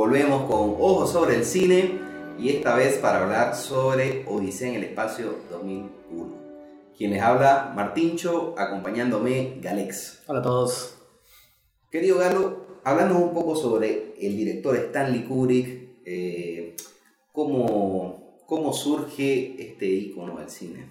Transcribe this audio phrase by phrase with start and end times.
[0.00, 1.98] volvemos con Ojos sobre el cine
[2.38, 6.36] y esta vez para hablar sobre Odisea en el Espacio 2001.
[6.96, 10.22] Quien les habla, Martincho, acompañándome Galex.
[10.26, 10.96] Hola a todos.
[11.90, 16.76] Querido Galo, hablando un poco sobre el director Stanley Kubrick, eh,
[17.30, 20.90] ¿cómo, ¿cómo surge este icono del cine?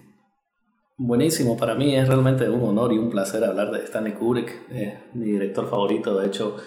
[0.96, 4.94] Buenísimo, para mí es realmente un honor y un placer hablar de Stanley Kubrick, es
[5.14, 6.58] mi director favorito, de hecho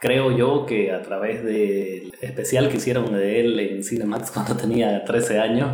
[0.00, 5.04] creo yo que a través del especial que hicieron de él en Cinemax cuando tenía
[5.04, 5.70] 13 años,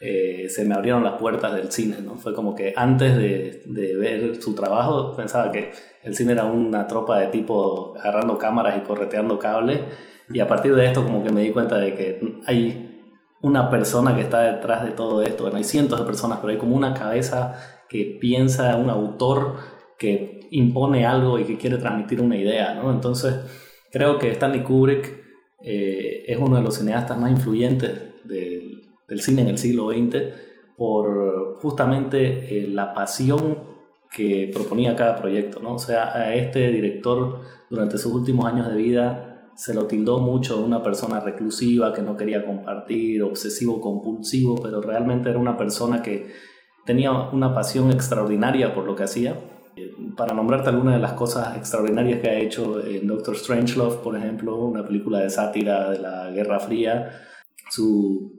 [0.00, 2.16] eh, se me abrieron las puertas del cine, ¿no?
[2.16, 6.86] Fue como que antes de, de, ver su trabajo pensaba que el cine era una
[6.86, 9.80] tropa de tipo agarrando cámaras y correteando cables
[10.32, 12.90] y a partir de esto como que me di cuenta de que hay
[13.42, 15.44] una persona que está detrás de todo esto.
[15.44, 17.54] Bueno, hay cientos de personas, pero hay como una cabeza
[17.88, 19.56] que piensa, un autor
[19.98, 22.90] que impone algo y que quiere transmitir una idea, ¿no?
[22.90, 23.34] Entonces,
[23.90, 25.24] creo que Stanley Kubrick
[25.62, 27.90] eh, es uno de los cineastas más influyentes
[28.24, 28.80] del,
[29.20, 30.16] cine en el siglo XX
[30.76, 33.58] por justamente eh, la pasión
[34.10, 35.74] que proponía cada proyecto, ¿no?
[35.74, 40.56] O sea, a este director durante sus últimos años de vida se lo tildó mucho
[40.56, 46.02] de una persona reclusiva que no quería compartir, obsesivo compulsivo, pero realmente era una persona
[46.02, 46.28] que
[46.86, 49.36] tenía una pasión extraordinaria por lo que hacía.
[50.16, 54.56] Para nombrarte algunas de las cosas extraordinarias que ha hecho en Doctor Strangelove, por ejemplo,
[54.56, 57.10] una película de sátira de la Guerra Fría,
[57.70, 58.34] su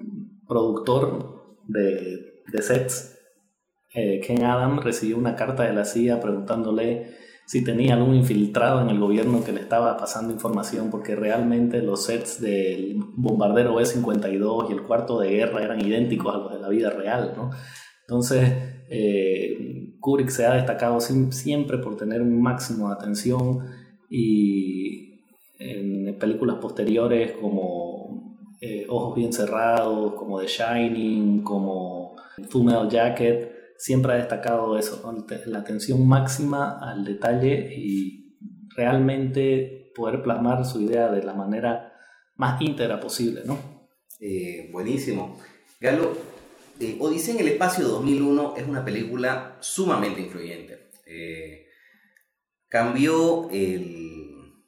[0.48, 3.18] productor de, de sets,
[3.94, 8.90] eh, Ken Adam, recibió una carta de la CIA preguntándole si tenía algún infiltrado en
[8.90, 14.74] el gobierno que le estaba pasando información, porque realmente los sets del bombardero B-52 y
[14.74, 17.52] el cuarto de guerra eran idénticos a los de la vida real, ¿no?
[18.12, 18.52] Entonces,
[18.90, 23.70] eh, Kubrick se ha destacado siempre por tener un máximo de atención
[24.10, 25.22] y
[25.58, 32.18] en películas posteriores como eh, Ojos bien cerrados, como The Shining, como
[32.50, 35.02] Full Jacket, siempre ha destacado eso,
[35.46, 38.36] la atención máxima al detalle y
[38.76, 41.94] realmente poder plasmar su idea de la manera
[42.36, 43.58] más íntegra posible, ¿no?
[44.20, 45.38] Eh, buenísimo.
[45.80, 46.41] Galo,
[46.82, 50.90] eh, Odisea en el Espacio 2001 es una película sumamente influyente.
[51.06, 51.68] Eh,
[52.68, 54.66] cambió el,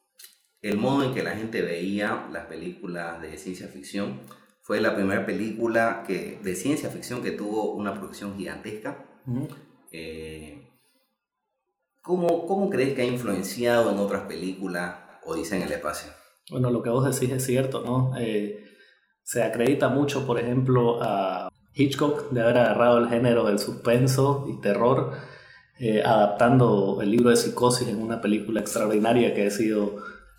[0.62, 4.22] el modo en que la gente veía las películas de ciencia ficción
[4.63, 9.06] fue la primera película que, de ciencia ficción que tuvo una producción gigantesca.
[9.91, 10.69] Eh,
[12.01, 14.95] ¿cómo, ¿Cómo crees que ha influenciado en otras películas
[15.25, 16.12] Odisea en el espacio?
[16.50, 18.18] Bueno, lo que vos decís es cierto, ¿no?
[18.18, 18.63] Eh,
[19.22, 24.62] se acredita mucho, por ejemplo, a Hitchcock de haber agarrado el género del suspenso y
[24.62, 25.14] terror,
[25.80, 29.98] eh, adaptando el libro de Psicosis en una película extraordinaria que ha sido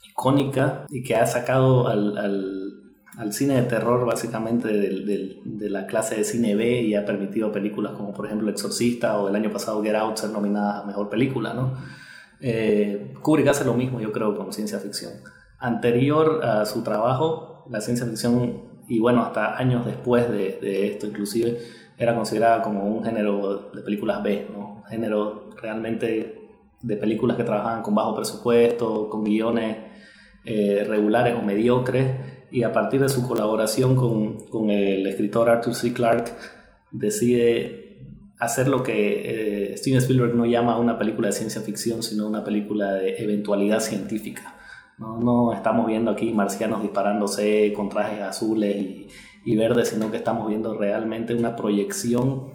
[0.08, 6.54] icónica y que ha sacado al cine de terror básicamente de, la clase de cine
[6.54, 10.16] B y ha permitido películas como por ejemplo Exorcista o el año pasado Get Out
[10.18, 11.74] ser nominadas a Mejor Película, ¿no?
[12.40, 15.12] Eh, Kubrick hace lo mismo yo creo con ciencia ficción.
[15.58, 21.58] Anterior a su trabajo, la ciencia ficción, y bueno, hasta años después de, esto inclusive,
[21.96, 24.82] era considerada como un género de películas B, ¿no?
[24.88, 26.40] Género realmente
[26.82, 29.78] de películas que trabajaban con bajo presupuesto, con guiones
[30.44, 32.06] eh, regulares o mediocres
[32.50, 35.92] y a partir de su colaboración con, con el escritor Arthur C.
[35.92, 36.32] Clarke
[36.90, 37.84] decide
[38.38, 42.44] hacer lo que eh, Steven Spielberg no llama una película de ciencia ficción, sino una
[42.44, 44.56] película de eventualidad científica.
[44.98, 49.08] No, no estamos viendo aquí marcianos disparándose con trajes azules y,
[49.44, 52.52] y verdes, sino que estamos viendo realmente una proyección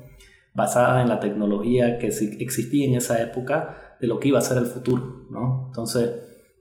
[0.54, 4.58] basada en la tecnología que existía en esa época de lo que iba a ser
[4.58, 5.28] el futuro.
[5.30, 5.66] ¿no?
[5.68, 6.12] Entonces,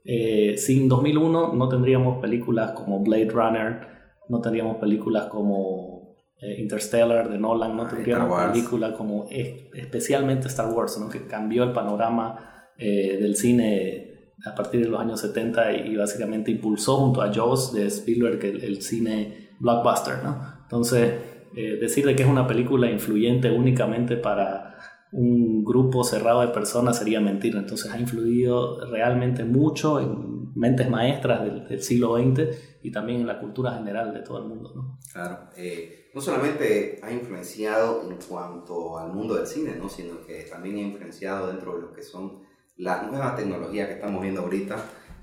[0.05, 3.87] eh, sin 2001 no tendríamos películas como Blade Runner,
[4.29, 10.97] no tendríamos películas como eh, Interstellar de Nolan, no tendríamos películas como especialmente Star Wars,
[10.99, 11.09] ¿no?
[11.09, 14.08] que cambió el panorama eh, del cine
[14.45, 18.81] a partir de los años 70 y, básicamente impulsó junto a Jaws de Spielberg el,
[18.81, 20.23] cine blockbuster.
[20.23, 20.41] ¿no?
[20.63, 21.13] Entonces,
[21.53, 24.69] decir de que es una película influyente únicamente para
[25.11, 27.55] un grupo cerrado de personas sería mentir.
[27.55, 32.41] Entonces ha influido realmente mucho en mentes maestras del, siglo XX
[32.83, 34.71] y también en la cultura general de todo el mundo.
[34.75, 34.99] ¿no?
[35.11, 39.89] Claro, eh, no solamente ha influenciado en cuanto al mundo del cine, ¿no?
[39.89, 42.48] sino que también ha influenciado dentro de lo que son
[42.79, 44.77] las nuevas tecnologías que estamos viendo ahorita.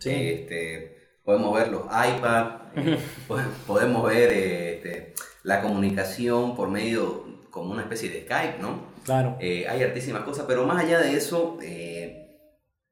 [0.04, 2.98] Este, podemos ver los iPads, eh,
[3.66, 8.94] podemos ver este, la comunicación por medio como una especie de Skype, ¿no?
[9.04, 9.38] Claro.
[9.40, 11.58] Eh, hay artísimas cosas, pero más allá de eso,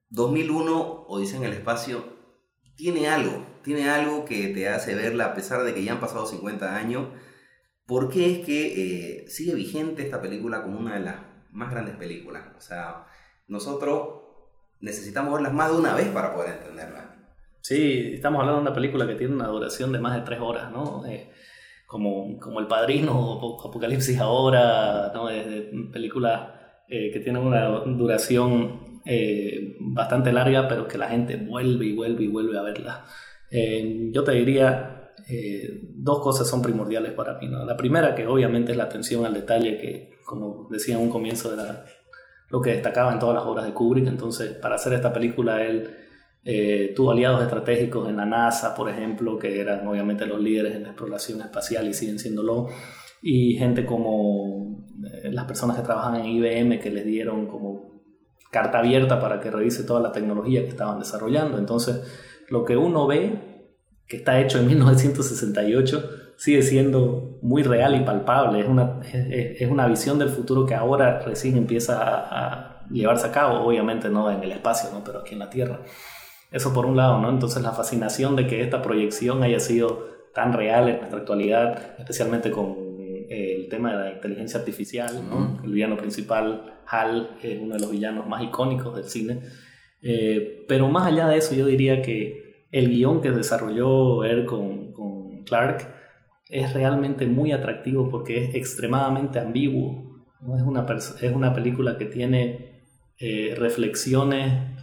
[0.08, 2.14] 2001, eh, Odisea en el espacio,
[2.74, 6.26] tiene algo, tiene algo que te hace verla a pesar de que ya han pasado
[6.26, 7.08] 50 años.
[7.84, 11.16] ¿Por qué es que sigue vigente esta película como una de las
[11.50, 12.44] más grandes películas?
[12.56, 13.04] O sea,
[13.46, 14.23] nosotros
[14.84, 17.16] necesitamos verlas más de una vez para poder entenderla.
[17.60, 20.70] Sí, estamos hablando de una película que tiene una duración de más de tres horas,
[20.70, 21.06] ¿no?
[21.06, 21.30] Eh,
[21.86, 25.30] como, como El Padrino, Apocalipsis Ahora, ¿no?
[25.30, 25.46] Es
[25.90, 26.50] películas
[26.88, 32.24] eh, que tienen una duración eh, bastante larga, pero que la gente vuelve y vuelve
[32.24, 33.04] y vuelve a verla.
[33.50, 35.12] yo te diría,
[35.94, 37.64] dos cosas son primordiales para mí, ¿no?
[37.64, 41.54] La primera, que obviamente es la atención al detalle, que como decía en un comienzo
[41.54, 41.86] era
[42.54, 45.90] lo que destacaba en todas las obras de Kubrick, entonces para hacer esta película él
[46.44, 50.84] eh, tuvo aliados estratégicos en la NASA, por ejemplo, que eran obviamente los líderes en
[50.84, 52.68] la exploración espacial y siguen siéndolo,
[53.20, 58.04] y gente como eh, las personas que trabajan en IBM que les dieron como
[58.52, 61.58] carta abierta para que revise toda la tecnología que estaban desarrollando.
[61.58, 62.02] Entonces,
[62.50, 63.66] lo que uno ve,
[64.06, 68.60] que está hecho en 1968, sigue siendo muy real y palpable.
[68.60, 73.32] Es una, es, una visión del futuro que ahora recién empieza a, a, llevarse a
[73.32, 75.04] cabo, obviamente no en el espacio, ¿no?
[75.04, 75.80] pero aquí en la Tierra.
[76.50, 77.28] Eso por un lado, ¿no?
[77.28, 82.50] Entonces la fascinación de que esta proyección haya sido tan real en nuestra actualidad, especialmente
[82.50, 82.76] con
[83.28, 85.60] eh, el tema de la inteligencia artificial, ¿no?
[85.62, 89.40] El villano principal, Hal, es uno de los villanos más icónicos del cine.
[90.00, 94.92] Eh, pero más allá de eso, yo diría que el guion que desarrolló él con,
[94.92, 95.93] con Clark
[96.48, 100.24] es realmente muy atractivo porque es extremadamente ambiguo.
[100.40, 100.56] ¿no?
[100.56, 100.86] Es, una
[101.20, 102.82] es una película que tiene
[103.18, 104.74] eh, reflexiones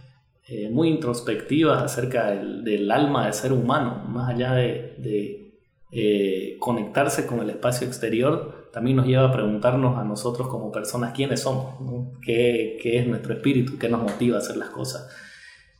[0.48, 5.52] eh, muy introspectivas acerca del, alma del ser humano, más allá de,
[5.92, 11.12] eh, conectarse con el espacio exterior, también nos lleva a preguntarnos a nosotros como personas
[11.12, 11.76] quiénes somos,
[12.22, 15.08] ¿Qué, ¿Qué, es nuestro espíritu, qué nos motiva a hacer las cosas.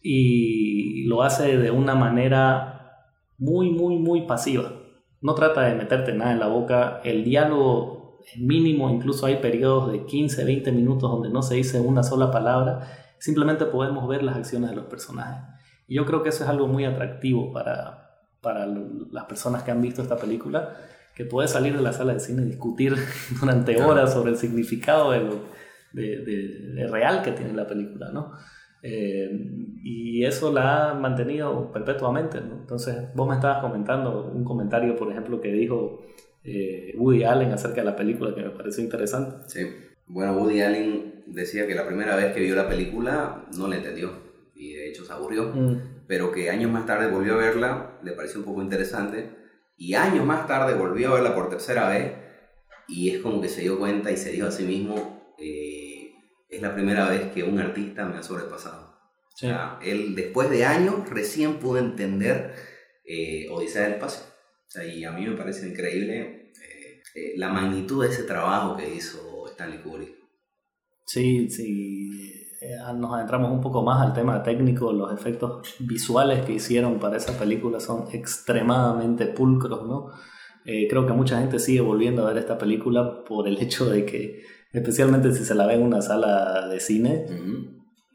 [0.03, 3.09] Y lo hace de una manera
[3.39, 4.82] muy, muy, muy pasiva.
[5.23, 9.91] No trata de meterte nada en la boca, el diálogo es mínimo, incluso hay periodos
[9.91, 14.37] de 15, 20 minutos donde no se dice una sola palabra simplemente podemos ver las
[14.37, 15.45] acciones de los personajes.
[15.87, 19.81] Y yo creo que eso es algo muy atractivo para, para las personas que han
[19.81, 20.77] visto esta película,
[21.15, 22.97] que puede salir de la sala de cine y discutir
[23.41, 25.39] durante horas sobre el significado de, lo,
[25.93, 28.33] de, real que tiene la película, ¿no?
[28.83, 29.31] Eh,
[29.83, 32.57] y eso la ha mantenido perpetuamente, ¿no?
[32.57, 36.03] Entonces, vos me estabas comentando un comentario, por ejemplo, que dijo
[36.45, 39.49] eh, Woody Allen acerca de la película que me pareció interesante.
[39.49, 39.67] Sí.
[40.07, 44.11] Bueno, Woody Allen decía que la primera vez que vio la película no la entendió
[44.55, 46.05] y de hecho se aburrió, mm.
[46.07, 49.31] pero que años más tarde volvió a verla, le pareció un poco interesante
[49.77, 52.13] y años más tarde volvió a verla por tercera vez
[52.89, 55.82] y es como que se dio cuenta y se dijo a sí mismo, eh,
[56.53, 58.93] es la primera vez que un artista me ha sobrepasado.
[59.35, 62.55] O sea, él después de años recién pudo entender
[63.05, 64.25] eh, Odisea del Espacio.
[64.25, 68.77] O sea, y a mí me parece increíble eh, eh, la magnitud de ese trabajo
[68.77, 70.15] que hizo Stanley Kubrick.
[71.07, 72.03] Sí, sí.
[72.61, 77.17] Eh, nos adentramos un poco más al tema técnico, los efectos visuales que hicieron para
[77.17, 80.11] esa película son extremadamente pulcros, ¿no?
[80.65, 84.05] Eh, creo que mucha gente sigue volviendo a ver esta película por el hecho de
[84.05, 84.43] que,
[84.73, 87.27] especialmente si se la ve en una sala de cine,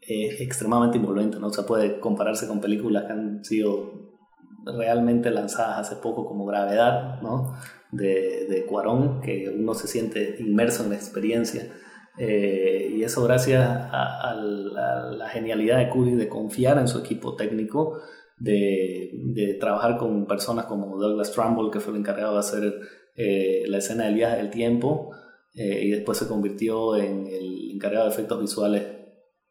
[0.00, 1.48] es extremadamente envolvente, ¿no?
[1.48, 4.18] O sea, puede compararse con películas que han sido
[4.64, 7.54] realmente lanzadas hace poco como Gravedad, ¿no?
[7.90, 11.72] de, de Cuarón, que uno se siente inmerso en la experiencia.
[12.18, 18.00] Eh, y eso gracias a, la genialidad de Kubrick de confiar en su equipo técnico,
[18.38, 22.80] de, de, trabajar con personas como Douglas Trumbull, que fue el encargado de hacer
[23.16, 25.10] eh, la escena del viaje del tiempo,
[25.54, 28.82] eh, y después se convirtió en el encargado de efectos visuales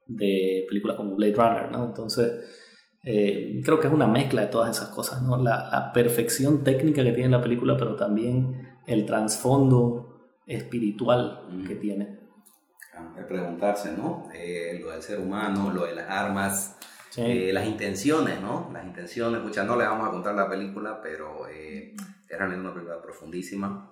[0.06, 1.72] de películas como Blade Runner.
[1.72, 1.86] ¿no?
[1.86, 2.32] Entonces,
[3.04, 5.38] eh, creo que es una mezcla de todas esas cosas, ¿no?
[5.38, 12.20] La, perfección técnica que tiene la película, pero también el trasfondo espiritual que tiene.
[13.18, 14.30] Es preguntarse, ¿no?
[14.34, 16.78] Eh, lo del ser humano, lo de las armas,
[17.18, 18.70] eh, las intenciones, ¿no?
[18.74, 21.94] Las intenciones, no le vamos a contar la película, pero es
[22.30, 23.92] realmente una película profundísima.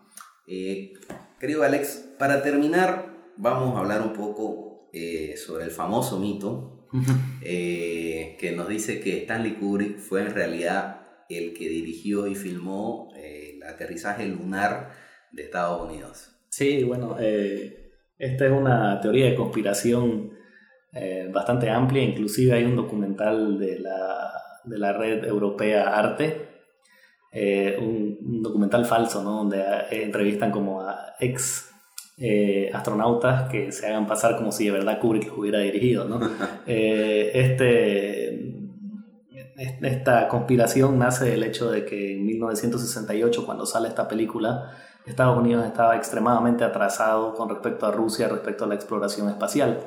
[1.40, 4.90] querido Alex, para terminar, vamos a hablar un poco
[5.36, 6.76] sobre el famoso mito
[7.42, 13.12] eh, que nos dice que Stanley Kubrick fue en realidad el que dirigió y filmó
[13.16, 14.92] eh, el aterrizaje lunar
[15.32, 16.32] de Estados Unidos.
[16.50, 20.32] Sí, bueno, eh, esta es una teoría de conspiración
[21.32, 24.32] bastante amplia, inclusive hay un documental de la,
[24.64, 26.48] de la red europea Arte,
[27.82, 29.32] un, un, documental falso, ¿no?
[29.32, 29.62] donde
[29.92, 31.76] entrevistan como a ex
[32.18, 36.06] eh, astronautas que se hagan pasar como si de verdad Kubrick los hubiera dirigido.
[36.06, 36.20] ¿no?
[36.68, 38.56] Eh, este,
[39.82, 44.72] esta conspiración nace del hecho de que en 1968, cuando sale esta película,
[45.06, 49.80] Estados Unidos estaba extremadamente atrasado con respecto a Rusia, respecto a la exploración espacial.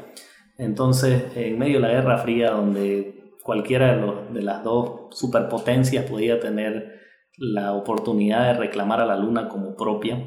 [0.58, 6.38] Entonces, en medio de la Guerra Fría, donde cualquiera de, de las dos superpotencias podía
[6.40, 6.98] tener
[7.38, 10.18] la oportunidad de reclamar a la Luna como propia,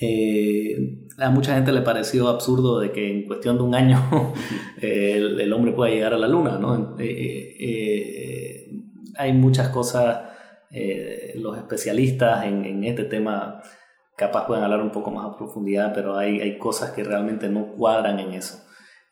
[0.00, 4.00] eh, a mucha gente le pareció absurdo de que en cuestión de un año
[4.80, 6.96] el, hombre pueda llegar a la luna, ¿no?
[6.98, 8.82] Eh, eh,
[9.16, 10.30] hay muchas cosas,
[11.36, 13.62] los especialistas en, este tema
[14.16, 17.68] capaz pueden hablar un poco más a profundidad, pero hay, hay cosas que realmente no
[17.76, 18.58] cuadran en eso.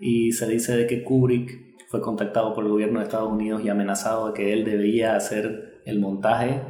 [0.04, 3.68] Y se dice de que Kubrick fue contactado por el gobierno de Estados Unidos y
[3.68, 6.60] amenazado de que él debía hacer el montaje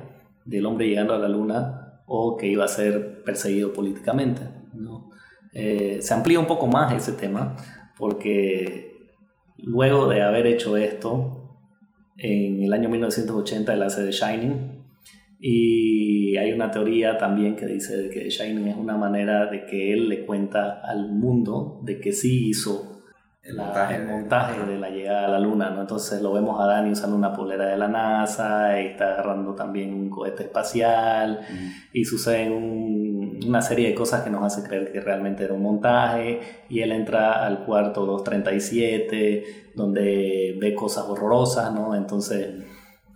[0.45, 4.43] del hombre llegando a la luna o que iba a ser perseguido políticamente.
[5.55, 7.57] Eh, se amplía un poco más ese tema
[7.97, 9.09] porque
[9.57, 11.59] luego de haber hecho esto,
[12.19, 14.85] en el año 1980 él hace The Shining
[15.41, 19.95] y hay una teoría también que dice que The Shining es una manera de que
[19.95, 22.92] él le cuenta al mundo de que sí hizo
[23.43, 23.57] el,
[24.07, 25.81] montaje, de la llegada a la luna, ¿no?
[25.81, 29.93] Entonces lo vemos a Dani usando una polera de la NASA y está agarrando también
[29.93, 31.41] un cohete espacial
[31.93, 36.41] y suceden una serie de cosas que nos hace creer que realmente era un montaje
[36.69, 41.97] y él entra al cuarto 237 donde ve cosas horrorosas, ¿no?
[41.97, 42.49] Entonces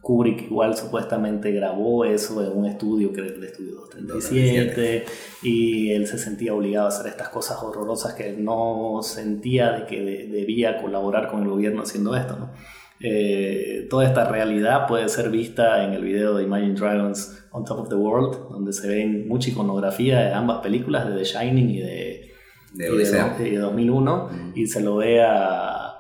[0.07, 5.05] Kubrick igual supuestamente grabó eso en un estudio, que era el estudio 237,
[5.43, 10.29] y él se sentía obligado a hacer estas cosas horrorosas que no sentía de que
[10.31, 12.37] debía colaborar con el gobierno haciendo esto.
[12.37, 12.53] ¿no?
[13.01, 17.81] Eh, toda esta realidad puede ser vista en el video de Imagine Dragons On Top
[17.81, 21.81] of the World, donde se ven mucha iconografía de ambas películas, de The Shining y
[21.81, 22.31] de,
[22.75, 25.97] de, 2001, y se lo ve a,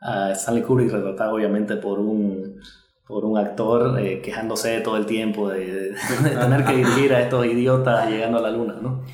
[0.00, 2.56] a Stanley Kubrick retratado obviamente por un
[3.06, 8.08] por un actor eh, quejándose todo el tiempo de, tener que dirigir a estos idiotas
[8.08, 9.04] llegando a la luna, ¿no?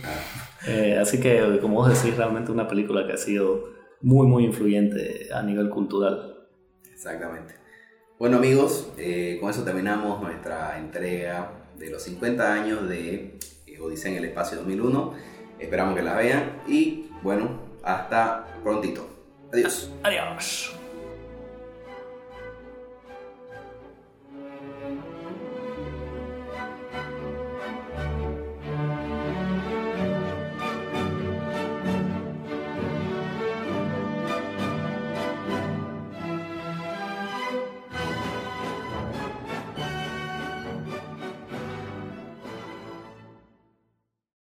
[0.66, 3.70] Eh, así que, como vos decís, realmente una película que ha sido
[4.02, 6.46] muy, muy influyente a nivel cultural.
[6.92, 7.54] Exactamente.
[8.18, 13.38] Bueno amigos, eh, con eso terminamos nuestra entrega de los 50 años de
[13.80, 15.14] Odisea en el Espacio 2001.
[15.58, 17.48] Esperamos que la vean y bueno,
[17.82, 19.08] hasta prontito.
[19.50, 19.90] Adiós.
[20.02, 20.79] Adiós.